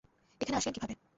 [0.41, 0.95] এখানে আসলেন কীভাবে?